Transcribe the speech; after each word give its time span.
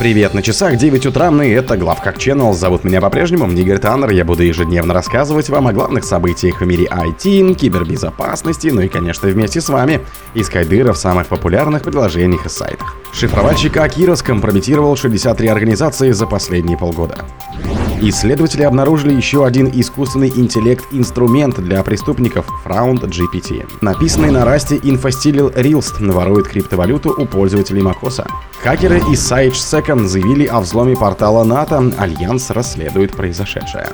Привет, 0.00 0.32
на 0.32 0.40
часах 0.40 0.78
9 0.78 1.04
утра, 1.04 1.28
и 1.44 1.50
это 1.50 1.76
Главхак 1.76 2.16
Channel. 2.16 2.54
Зовут 2.54 2.84
меня 2.84 3.02
по-прежнему 3.02 3.46
Игорь 3.52 3.76
Таннер. 3.76 4.08
Я 4.08 4.24
буду 4.24 4.42
ежедневно 4.42 4.94
рассказывать 4.94 5.50
вам 5.50 5.66
о 5.66 5.74
главных 5.74 6.04
событиях 6.04 6.62
в 6.62 6.64
мире 6.64 6.86
IT, 6.86 7.54
кибербезопасности, 7.54 8.68
ну 8.68 8.80
и, 8.80 8.88
конечно, 8.88 9.28
вместе 9.28 9.60
с 9.60 9.68
вами 9.68 10.00
искать 10.32 10.70
дыры 10.70 10.94
в 10.94 10.96
самых 10.96 11.26
популярных 11.26 11.82
приложениях 11.82 12.46
и 12.46 12.48
сайтах. 12.48 12.96
Шифровальщик 13.12 13.76
Акира 13.76 14.14
скомпрометировал 14.14 14.96
63 14.96 15.48
организации 15.48 16.12
за 16.12 16.26
последние 16.26 16.78
полгода. 16.78 17.26
Исследователи 18.02 18.62
обнаружили 18.62 19.14
еще 19.14 19.44
один 19.44 19.70
искусственный 19.74 20.32
интеллект-инструмент 20.34 21.60
для 21.60 21.82
преступников 21.82 22.46
Fround 22.64 23.02
GPT. 23.02 23.68
Написанный 23.82 24.30
на 24.30 24.46
расте 24.46 24.80
инфостилил 24.82 25.52
Рилст 25.54 26.00
ворует 26.00 26.48
криптовалюту 26.48 27.10
у 27.10 27.26
пользователей 27.26 27.82
Макоса. 27.82 28.26
Хакеры 28.62 29.00
из 29.10 29.30
SiegedSec 29.30 30.06
заявили 30.06 30.46
о 30.46 30.60
взломе 30.60 30.96
портала 30.96 31.44
НАТО. 31.44 31.92
Альянс 31.98 32.50
расследует 32.50 33.12
произошедшее. 33.12 33.88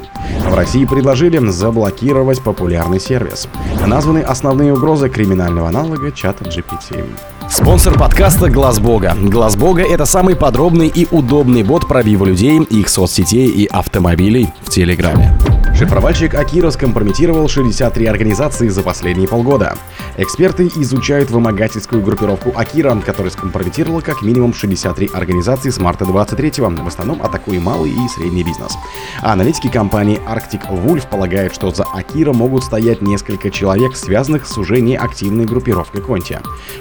В 0.48 0.54
России 0.54 0.84
предложили 0.84 1.38
заблокировать 1.50 2.40
популярный 2.42 3.00
сервис. 3.00 3.48
Названы 3.84 4.18
основные 4.20 4.74
угрозы 4.74 5.08
криминального 5.08 5.68
аналога 5.68 6.12
чата 6.12 6.44
GPT. 6.44 7.04
Спонсор 7.48 7.96
подкаста 7.96 8.50
Глаз 8.50 8.80
Бога. 8.80 9.14
Глаз 9.16 9.56
Бога 9.56 9.82
это 9.82 10.04
самый 10.04 10.34
подробный 10.34 10.88
и 10.88 11.06
удобный 11.10 11.62
бот 11.62 11.86
пробива 11.86 12.24
людей, 12.24 12.60
их 12.60 12.88
соцсетей 12.88 13.46
и 13.46 13.66
автомобилей 13.96 14.48
в 14.62 14.68
Телеграме. 14.68 15.45
Шифровальщик 15.78 16.34
Akira 16.34 16.70
скомпрометировал 16.70 17.48
63 17.48 18.06
организации 18.06 18.68
за 18.68 18.82
последние 18.82 19.28
полгода. 19.28 19.76
Эксперты 20.16 20.68
изучают 20.74 21.30
вымогательскую 21.30 22.00
группировку 22.00 22.50
Акира, 22.56 22.98
которая 23.04 23.30
скомпрометировала 23.30 24.00
как 24.00 24.22
минимум 24.22 24.54
63 24.54 25.10
организации 25.12 25.68
с 25.68 25.78
марта 25.78 26.06
23-го, 26.06 26.82
в 26.82 26.88
основном 26.88 27.20
атакуя 27.20 27.60
малый 27.60 27.90
и 27.90 28.08
средний 28.08 28.42
бизнес. 28.42 28.72
А 29.20 29.34
аналитики 29.34 29.68
компании 29.68 30.18
Arctic 30.26 30.66
Wolf 30.70 31.10
полагают, 31.10 31.54
что 31.54 31.70
за 31.70 31.84
Акира 31.84 32.32
могут 32.32 32.64
стоять 32.64 33.02
несколько 33.02 33.50
человек, 33.50 33.96
связанных 33.96 34.46
с 34.46 34.56
уже 34.56 34.80
неактивной 34.80 35.44
группировкой 35.44 36.00
Конти. 36.00 36.38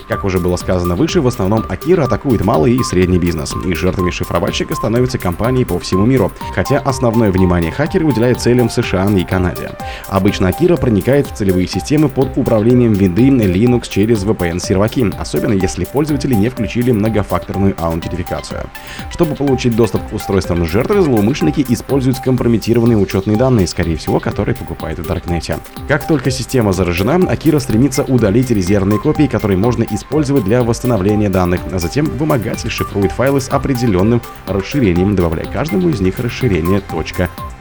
Как 0.08 0.23
уже 0.23 0.39
было 0.39 0.56
сказано 0.56 0.95
выше, 0.95 1.19
в 1.19 1.28
основном 1.28 1.66
Акира 1.67 2.06
атакует 2.06 2.45
малый 2.45 2.73
и 2.73 2.84
средний 2.84 3.19
бизнес, 3.19 3.53
и 3.66 3.73
жертвами 3.73 4.12
шифровальщика 4.12 4.73
становятся 4.73 5.17
компании 5.17 5.66
по 5.66 5.80
всему 5.80 6.06
миру, 6.06 6.31
хотя 6.53 6.80
основное 6.80 7.30
внимание 7.30 7.73
хакеры 7.73 8.06
уделяют 8.06 8.39
целям 8.39 8.69
США 8.69 8.84
США 8.86 9.09
и 9.17 9.23
Канаде. 9.23 9.72
Обычно 10.08 10.50
Акира 10.50 10.78
проникает 10.78 11.28
в 11.28 11.33
целевые 11.33 11.67
системы 11.67 12.09
под 12.09 12.38
управлением 12.38 12.94
винды 12.94 13.25
Linux 13.25 13.89
через 13.89 14.23
VPN-серваки, 14.23 15.11
особенно 15.17 15.53
если 15.53 15.86
пользователи 15.86 16.33
не 16.33 16.50
включили 16.50 16.91
многофакторную 16.91 17.75
аутентификацию. 17.78 18.69
Чтобы 19.09 19.36
получить 19.36 19.75
доступ 19.75 20.08
к 20.09 20.13
устройствам 20.13 20.66
жертвы, 20.66 21.02
злоумышленники 21.02 21.66
используют 21.67 22.17
скомпрометированные 22.17 22.97
учетные 22.97 23.38
данные, 23.38 23.67
скорее 23.67 23.97
всего, 23.97 24.19
которые 24.19 24.56
покупают 24.56 25.00
в 25.00 25.08
Даркнете. 25.08 25.58
Как 25.88 26.08
только 26.08 26.31
система 26.31 26.73
заражена, 26.73 27.16
Акира 27.30 27.59
стремится 27.59 28.03
удалить 28.03 28.52
резервные 28.52 29.00
копии, 29.00 29.28
которые 29.28 29.58
можно 29.58 29.83
использовать 29.83 30.44
для 30.44 30.63
восстановления 30.63 31.30
данных, 31.30 31.61
а 31.72 31.80
затем 31.80 32.06
вымогатель 32.06 32.69
шифрует 32.69 33.11
файлы 33.11 33.41
с 33.41 33.50
определенным 33.50 34.22
расширением, 34.47 35.16
добавляя 35.16 35.45
каждому 35.45 35.89
из 35.89 36.02
них 36.02 36.19
расширение 36.19 36.81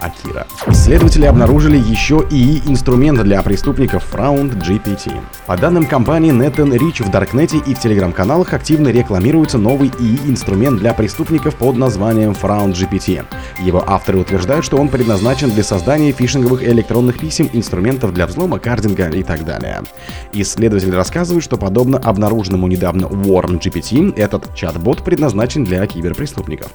Акира. 0.05 0.47
Исследователи 0.67 1.25
обнаружили 1.25 1.79
еще 1.79 2.27
и 2.31 2.59
инструмент 2.71 3.23
для 3.23 3.43
преступников 3.43 4.05
Fround 4.13 4.61
GPT. 4.63 5.19
По 5.47 5.57
данным 5.57 5.87
компании 5.87 6.33
Netten 6.33 6.77
Rich 6.77 7.05
в 7.05 7.11
Даркнете 7.11 7.59
и 7.59 7.75
в 7.75 7.79
телеграм-каналах 7.79 8.53
активно 8.53 8.89
рекламируется 8.89 9.57
новый 9.57 9.89
ИИ-инструмент 9.89 10.79
для 10.79 10.93
преступников 10.93 11.57
под 11.57 11.77
названием 11.77 12.33
Fround 12.33 12.73
GPT. 12.73 13.25
Его 13.61 13.83
авторы 13.87 14.19
утверждают, 14.19 14.65
что 14.65 14.77
он 14.77 14.89
предназначен 14.89 15.51
для 15.51 15.65
создания 15.65 16.13
фишинговых 16.13 16.63
электронных 16.63 17.19
писем, 17.19 17.49
инструментов 17.53 18.13
для 18.13 18.27
взлома, 18.27 18.59
кардинга 18.59 19.09
и 19.09 19.23
так 19.23 19.45
далее. 19.45 19.83
Исследователи 20.33 20.95
рассказывают, 20.95 21.45
что 21.45 21.57
подобно 21.57 21.99
обнаруженному 21.99 22.67
недавно 22.69 23.07
Warm 23.07 23.59
GPT, 23.59 24.15
этот 24.17 24.55
чат-бот 24.55 25.03
предназначен 25.03 25.65
для 25.65 25.87
киберпреступников. 25.87 26.71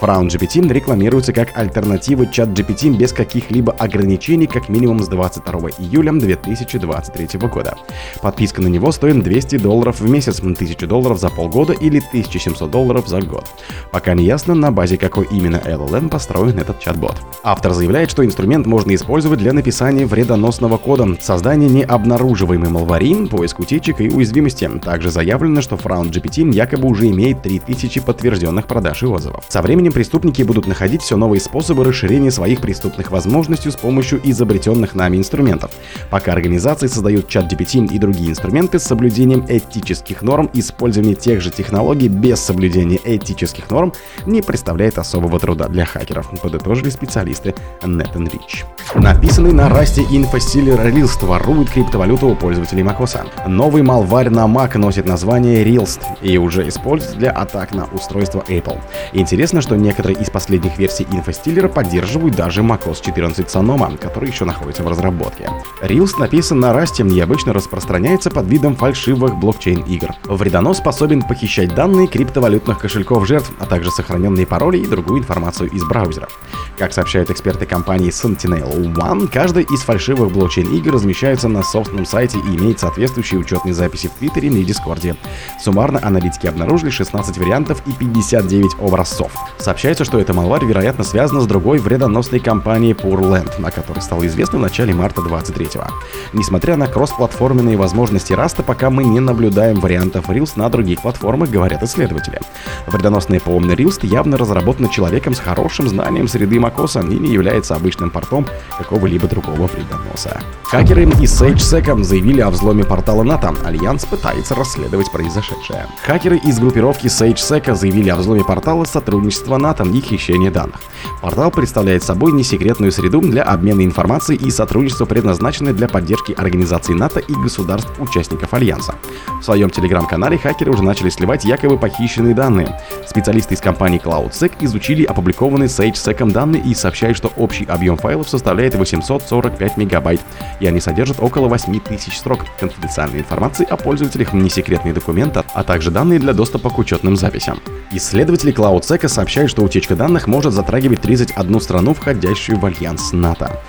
Frown 0.00 0.28
GPT 0.28 0.70
рекламируется 0.70 1.32
как 1.32 1.56
альтернатива 1.56 2.26
чат 2.26 2.52
GPT 2.74 2.96
без 2.96 3.12
каких-либо 3.12 3.72
ограничений 3.72 4.46
как 4.46 4.68
минимум 4.68 5.02
с 5.02 5.08
22 5.08 5.70
июля 5.78 6.12
2023 6.12 7.38
года. 7.48 7.76
Подписка 8.20 8.62
на 8.62 8.68
него 8.68 8.92
стоит 8.92 9.22
200 9.22 9.58
долларов 9.58 10.00
в 10.00 10.08
месяц, 10.08 10.40
1000 10.40 10.86
долларов 10.86 11.18
за 11.18 11.30
полгода 11.30 11.72
или 11.72 11.98
1700 11.98 12.70
долларов 12.70 13.08
за 13.08 13.20
год. 13.22 13.44
Пока 13.92 14.14
не 14.14 14.24
ясно, 14.24 14.54
на 14.54 14.70
базе 14.70 14.96
какой 14.96 15.26
именно 15.30 15.56
LLM 15.56 16.08
построен 16.08 16.58
этот 16.58 16.80
чат-бот. 16.80 17.16
Автор 17.42 17.72
заявляет, 17.72 18.10
что 18.10 18.24
инструмент 18.24 18.66
можно 18.66 18.94
использовать 18.94 19.38
для 19.38 19.52
написания 19.52 20.06
вредоносного 20.06 20.76
кода, 20.78 21.06
создания 21.20 21.68
необнаруживаемой 21.68 22.70
малварин, 22.70 23.28
поиск 23.28 23.60
утечек 23.60 24.00
и 24.00 24.10
уязвимости. 24.10 24.70
Также 24.82 25.10
заявлено, 25.10 25.60
что 25.60 25.76
Frown 25.76 26.10
GPT 26.10 26.52
якобы 26.52 26.88
уже 26.88 27.08
имеет 27.08 27.42
3000 27.42 28.00
подтвержденных 28.00 28.66
продаж 28.66 29.02
и 29.02 29.06
отзывов. 29.06 29.44
Со 29.48 29.62
временем 29.62 29.92
преступники 29.92 30.42
будут 30.42 30.66
находить 30.66 31.02
все 31.02 31.16
новые 31.16 31.40
способы 31.40 31.84
расширения 31.84 32.30
своих 32.30 32.60
преступных 32.64 33.10
возможностей 33.10 33.70
с 33.70 33.76
помощью 33.76 34.22
изобретенных 34.24 34.94
нами 34.94 35.18
инструментов. 35.18 35.70
Пока 36.08 36.32
организации 36.32 36.86
создают 36.86 37.28
чат 37.28 37.52
GPT 37.52 37.92
и 37.92 37.98
другие 37.98 38.30
инструменты 38.30 38.78
с 38.78 38.84
соблюдением 38.84 39.44
этических 39.46 40.22
норм, 40.22 40.48
использование 40.54 41.14
тех 41.14 41.42
же 41.42 41.50
технологий 41.50 42.08
без 42.08 42.40
соблюдения 42.40 42.98
этических 43.04 43.70
норм 43.70 43.92
не 44.24 44.40
представляет 44.40 44.96
особого 44.96 45.38
труда 45.38 45.68
для 45.68 45.84
хакеров, 45.84 46.30
подытожили 46.40 46.88
специалисты 46.88 47.54
NetEnrich. 47.82 48.64
Написанный 48.94 49.52
на 49.52 49.68
расте 49.68 50.00
инфостилер 50.02 50.80
Рилст 50.86 51.22
ворует 51.22 51.68
криптовалюту 51.68 52.28
у 52.28 52.36
пользователей 52.36 52.82
macOS. 52.82 53.26
Новый 53.46 53.82
малварь 53.82 54.30
на 54.30 54.46
Mac 54.46 54.78
носит 54.78 55.04
название 55.04 55.64
Rilst 55.64 56.00
и 56.22 56.38
уже 56.38 56.66
используется 56.66 57.18
для 57.18 57.30
атак 57.30 57.74
на 57.74 57.84
устройство 57.92 58.42
Apple. 58.48 58.80
Интересно, 59.12 59.60
что 59.60 59.76
некоторые 59.76 60.18
из 60.18 60.30
последних 60.30 60.78
версий 60.78 61.06
инфостиллера 61.12 61.68
поддерживают 61.68 62.36
даже 62.44 62.60
macOS 62.60 63.02
14 63.02 63.46
Sonoma, 63.46 63.96
который 63.96 64.28
еще 64.28 64.44
находится 64.44 64.82
в 64.82 64.88
разработке. 64.88 65.48
Reels 65.80 66.18
написан 66.18 66.60
на 66.60 66.72
Rust 66.72 67.02
и 67.10 67.20
обычно 67.20 67.54
распространяется 67.54 68.30
под 68.30 68.46
видом 68.48 68.76
фальшивых 68.76 69.36
блокчейн-игр. 69.36 70.10
Вредонос 70.24 70.76
способен 70.76 71.22
похищать 71.22 71.74
данные 71.74 72.06
криптовалютных 72.06 72.78
кошельков 72.78 73.26
жертв, 73.26 73.50
а 73.60 73.64
также 73.64 73.90
сохраненные 73.90 74.46
пароли 74.46 74.76
и 74.76 74.86
другую 74.86 75.20
информацию 75.20 75.70
из 75.70 75.82
браузеров. 75.84 76.38
Как 76.76 76.92
сообщают 76.92 77.30
эксперты 77.30 77.64
компании 77.64 78.10
Sentinel 78.10 78.92
One, 78.94 79.26
каждая 79.32 79.64
из 79.64 79.80
фальшивых 79.80 80.30
блокчейн-игр 80.30 80.92
размещается 80.92 81.48
на 81.48 81.62
собственном 81.62 82.04
сайте 82.04 82.38
и 82.38 82.56
имеет 82.56 82.78
соответствующие 82.78 83.40
учетные 83.40 83.72
записи 83.72 84.08
в 84.08 84.18
Твиттере 84.18 84.48
и 84.48 84.64
Дискорде. 84.64 85.16
Суммарно 85.62 85.98
аналитики 86.02 86.46
обнаружили 86.46 86.90
16 86.90 87.38
вариантов 87.38 87.80
и 87.86 87.92
59 87.92 88.74
образцов. 88.80 89.32
Сообщается, 89.56 90.04
что 90.04 90.18
эта 90.18 90.34
малварь, 90.34 90.66
вероятно, 90.66 91.04
связана 91.04 91.40
с 91.40 91.46
другой 91.46 91.78
вредоносной 91.78 92.33
компанией 92.38 92.92
Poorland, 92.92 93.64
о 93.64 93.70
которой 93.70 94.00
стало 94.00 94.26
известно 94.26 94.58
в 94.58 94.62
начале 94.62 94.94
марта 94.94 95.20
23-го. 95.20 95.86
Несмотря 96.32 96.76
на 96.76 96.86
кроссплатформенные 96.86 97.76
возможности 97.76 98.32
Rust 98.32 98.52
а, 98.52 98.62
пока 98.62 98.90
мы 98.90 99.04
не 99.04 99.20
наблюдаем 99.20 99.80
вариантов 99.80 100.28
Realst 100.28 100.52
на 100.56 100.68
других 100.68 101.02
платформах, 101.02 101.50
говорят 101.50 101.82
исследователи. 101.82 102.40
Вредоносный 102.86 103.40
ПО 103.40 103.70
Realst 103.70 104.06
явно 104.06 104.36
разработан 104.36 104.88
человеком 104.88 105.34
с 105.34 105.40
хорошим 105.40 105.88
знанием 105.88 106.28
среды 106.28 106.56
macOS 106.56 107.10
и 107.10 107.18
не 107.18 107.32
является 107.32 107.74
обычным 107.74 108.10
портом 108.10 108.46
какого-либо 108.78 109.28
другого 109.28 109.66
вредоноса. 109.66 110.40
Хакеры 110.64 111.04
из 111.04 111.40
SiegedSec 111.40 112.02
заявили 112.02 112.40
о 112.40 112.50
взломе 112.50 112.84
портала 112.84 113.22
НАТО. 113.22 113.54
Альянс 113.64 114.04
пытается 114.04 114.54
расследовать 114.54 115.10
произошедшее. 115.12 115.86
Хакеры 116.04 116.38
из 116.38 116.58
группировки 116.58 117.06
SiegedSec 117.06 117.74
заявили 117.74 118.08
о 118.08 118.16
взломе 118.16 118.44
портала 118.44 118.84
сотрудничества 118.84 119.56
НАТО 119.56 119.84
и 119.84 120.00
хищения 120.00 120.50
данных. 120.50 120.80
Портал 121.20 121.50
представляет 121.50 122.02
собой 122.02 122.23
несекретную 122.32 122.92
среду 122.92 123.20
для 123.20 123.42
обмена 123.42 123.84
информацией 123.84 124.38
и 124.38 124.50
сотрудничества, 124.50 125.04
предназначенной 125.04 125.72
для 125.72 125.88
поддержки 125.88 126.32
организаций 126.32 126.94
НАТО 126.94 127.20
и 127.20 127.32
государств-участников 127.32 128.52
Альянса. 128.54 128.94
В 129.40 129.44
своем 129.44 129.70
телеграм-канале 129.70 130.38
хакеры 130.38 130.72
уже 130.72 130.82
начали 130.82 131.10
сливать 131.10 131.44
якобы 131.44 131.78
похищенные 131.78 132.34
данные. 132.34 132.80
Специалисты 133.06 133.54
из 133.54 133.60
компании 133.60 134.00
CloudSec 134.02 134.52
изучили 134.60 135.04
опубликованные 135.04 135.68
SageSec 135.68 136.30
данные 136.32 136.62
и 136.62 136.74
сообщают, 136.74 137.16
что 137.16 137.32
общий 137.36 137.64
объем 137.64 137.96
файлов 137.96 138.28
составляет 138.28 138.74
845 138.74 139.76
мегабайт, 139.76 140.20
и 140.60 140.66
они 140.66 140.80
содержат 140.80 141.18
около 141.20 141.48
8000 141.48 142.16
строк 142.16 142.40
конфиденциальной 142.58 143.20
информации 143.20 143.66
о 143.68 143.76
пользователях, 143.76 144.32
несекретные 144.32 144.94
документы, 144.94 145.42
а 145.54 145.62
также 145.62 145.90
данные 145.90 146.18
для 146.18 146.32
доступа 146.32 146.70
к 146.70 146.78
учетным 146.78 147.16
записям. 147.16 147.60
Исследователи 147.92 148.52
CloudSec 148.52 149.08
сообщают, 149.08 149.50
что 149.50 149.62
утечка 149.62 149.94
данных 149.94 150.26
может 150.26 150.52
затрагивать 150.52 151.00
31 151.00 151.60
страну, 151.60 151.94
входящую 152.14 152.58
в 152.58 152.64
альянс 152.64 153.12
НАТО. 153.12 153.60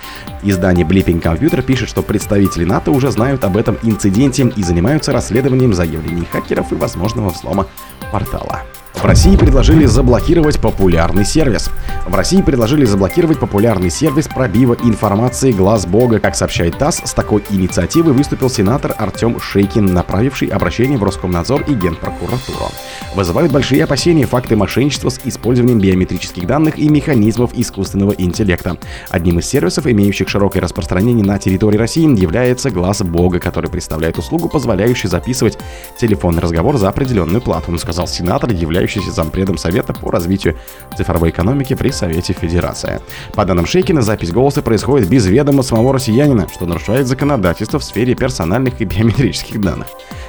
Издание 0.42 0.86
Blipping 0.86 1.20
Computer 1.20 1.62
пишет, 1.62 1.88
что 1.88 2.02
представители 2.02 2.64
НАТО 2.64 2.92
уже 2.92 3.10
знают 3.10 3.44
об 3.44 3.56
этом 3.56 3.76
инциденте 3.82 4.52
и 4.56 4.62
занимаются 4.62 5.12
расследованием 5.12 5.74
заявлений 5.74 6.26
хакеров 6.30 6.72
и 6.72 6.76
возможного 6.76 7.30
взлома 7.30 7.66
портала. 8.12 8.62
В 8.96 9.04
России 9.04 9.36
предложили 9.36 9.84
заблокировать 9.84 10.58
популярный 10.58 11.24
сервис. 11.24 11.70
В 12.06 12.14
России 12.14 12.40
предложили 12.40 12.86
заблокировать 12.86 13.38
популярный 13.38 13.90
сервис 13.90 14.26
пробива 14.26 14.76
информации 14.82 15.52
«Глаз 15.52 15.86
Бога». 15.86 16.18
Как 16.18 16.34
сообщает 16.34 16.78
ТАСС, 16.78 17.02
с 17.04 17.12
такой 17.12 17.44
инициативой 17.50 18.14
выступил 18.14 18.48
сенатор 18.48 18.94
Артем 18.96 19.38
Шейкин, 19.38 19.92
направивший 19.92 20.48
обращение 20.48 20.98
в 20.98 21.04
Роскомнадзор 21.04 21.62
и 21.68 21.74
Генпрокуратуру. 21.74 22.70
Вызывают 23.14 23.52
большие 23.52 23.84
опасения 23.84 24.26
факты 24.26 24.56
мошенничества 24.56 25.10
с 25.10 25.20
использованием 25.24 25.78
биометрических 25.78 26.46
данных 26.46 26.78
и 26.78 26.88
механизмов 26.88 27.50
искусственного 27.54 28.12
интеллекта. 28.12 28.78
Одним 29.10 29.38
из 29.40 29.46
сервисов, 29.46 29.86
имеющих 29.86 30.28
широкое 30.28 30.62
распространение 30.62 31.24
на 31.24 31.38
территории 31.38 31.76
России, 31.76 32.06
является 32.18 32.70
«Глаз 32.70 33.02
Бога», 33.02 33.40
который 33.40 33.70
представляет 33.70 34.18
услугу, 34.18 34.48
позволяющую 34.48 35.10
записывать 35.10 35.58
телефонный 35.98 36.40
разговор 36.40 36.76
за 36.78 36.88
определенную 36.88 37.42
плату, 37.42 37.76
сказал 37.78 38.08
сенатор, 38.08 38.52
являющийся 38.86 39.10
зампредом 39.10 39.58
Совета 39.58 39.92
по 39.92 40.10
развитию 40.10 40.56
цифровой 40.96 41.30
экономики 41.30 41.74
при 41.74 41.90
Совете 41.90 42.32
Федерации. 42.32 43.00
По 43.34 43.44
данным 43.44 43.66
Шейкина, 43.66 44.02
запись 44.02 44.30
голоса 44.30 44.62
происходит 44.62 45.08
без 45.08 45.26
ведома 45.26 45.62
самого 45.62 45.92
россиянина, 45.94 46.46
что 46.52 46.66
нарушает 46.66 47.06
законодательство 47.06 47.78
в 47.78 47.84
сфере 47.84 48.14
персональных 48.14 48.80
и 48.80 48.84
биометрических 48.84 49.60
данных. 49.60 49.88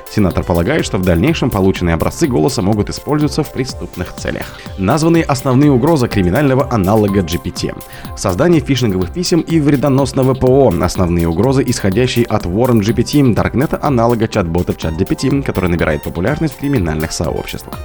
Сенатор 0.10 0.44
полагает, 0.44 0.86
что 0.86 0.98
в 0.98 1.02
дальнейшем 1.04 1.50
полученные 1.50 1.94
образцы 1.96 2.28
голоса 2.28 2.62
могут 2.62 2.90
использоваться 2.90 3.44
в 3.44 3.52
преступных 3.52 4.14
целях. 4.16 4.60
Названы 4.78 5.22
основные 5.22 5.72
угрозы 5.72 6.08
криминального 6.08 6.72
аналога 6.72 7.20
GPT. 7.20 7.76
Создание 8.16 8.62
фишинговых 8.62 9.12
писем 9.12 9.42
и 9.42 9.60
вредоносного 9.60 10.34
ПО. 10.34 10.74
Основные 10.82 11.28
угрозы, 11.28 11.64
исходящие 11.68 12.26
от 12.26 12.46
Warren 12.46 12.80
GPT, 12.80 13.34
даркнета 13.34 13.80
аналога 13.82 14.28
чат-бота 14.28 14.74
ChatGPT, 14.74 15.44
который 15.44 15.70
набирает 15.70 16.04
популярность 16.04 16.56
в 16.56 16.60
криминальных 16.60 17.12
сообществах. 17.12 17.78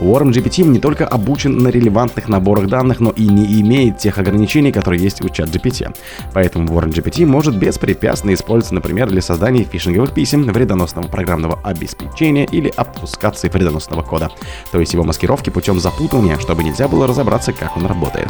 Warren 0.00 0.32
GPT 0.32 0.64
не 0.64 0.80
только 0.80 1.06
обучен 1.06 1.58
на 1.58 1.68
релевантных 1.68 2.28
наборах 2.28 2.68
данных, 2.68 3.00
но 3.00 3.10
и 3.10 3.28
не 3.28 3.60
имеет 3.60 3.98
тех 3.98 4.18
ограничений, 4.18 4.72
которые 4.72 5.02
есть 5.02 5.22
у 5.22 5.28
ChatGPT. 5.28 5.94
Поэтому 6.32 6.66
Warren 6.68 6.92
GPT 6.92 7.26
может 7.26 7.56
беспрепятственно 7.56 8.34
использоваться, 8.34 8.74
например, 8.74 9.08
для 9.08 9.22
создания 9.22 9.64
фишинговых 9.64 10.12
писем, 10.12 10.44
вредоносного 10.44 11.06
программного 11.08 11.58
обеспечения 11.66 12.44
или 12.44 12.72
обфускации 12.76 13.48
вредоносного 13.48 14.02
кода, 14.02 14.30
то 14.72 14.80
есть 14.80 14.92
его 14.92 15.04
маскировки 15.04 15.50
путем 15.50 15.80
запутывания, 15.80 16.38
чтобы 16.38 16.64
нельзя 16.64 16.88
было 16.88 17.06
разобраться, 17.06 17.52
как 17.52 17.76
он 17.76 17.86
работает. 17.86 18.28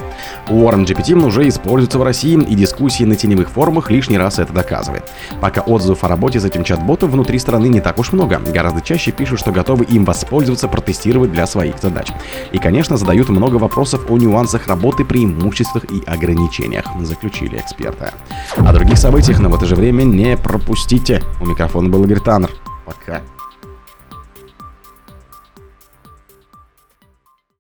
Warren 0.48 0.84
GPT 0.84 1.14
уже 1.24 1.48
используется 1.48 1.98
в 1.98 2.02
России, 2.02 2.36
и 2.36 2.54
дискуссии 2.54 3.04
на 3.04 3.16
теневых 3.16 3.50
форумах 3.50 3.90
лишний 3.90 4.18
раз 4.18 4.38
это 4.38 4.52
доказывает. 4.52 5.04
Пока 5.40 5.60
отзывов 5.60 6.02
о 6.04 6.08
работе 6.08 6.40
с 6.40 6.44
этим 6.44 6.64
чат-ботом 6.64 7.10
внутри 7.10 7.38
страны 7.38 7.66
не 7.66 7.80
так 7.80 7.98
уж 7.98 8.12
много, 8.12 8.38
гораздо 8.38 8.80
чаще 8.80 9.12
пишут, 9.12 9.40
что 9.40 9.52
готовы 9.52 9.84
им 9.84 10.04
воспользоваться, 10.04 10.68
протестировать 10.68 11.32
для 11.32 11.46
своих 11.46 11.78
задач. 11.80 12.08
И, 12.52 12.58
конечно, 12.58 12.96
задают 12.96 13.28
много 13.28 13.56
вопросов 13.56 14.10
о 14.10 14.16
нюансах 14.16 14.66
работы, 14.66 15.04
преимуществах 15.04 15.84
и 15.84 16.02
ограничениях, 16.06 16.86
заключили 17.00 17.58
эксперты. 17.58 18.12
О 18.56 18.72
других 18.72 18.98
событиях, 18.98 19.38
но 19.40 19.48
в 19.48 19.54
это 19.54 19.66
же 19.66 19.74
время 19.74 20.02
не 20.04 20.36
пропустите. 20.36 21.22
У 21.40 21.46
микрофона 21.46 21.88
был 21.88 22.04
Игорь 22.04 22.20
Таннер. 22.20 22.50
Пока. 22.86 23.20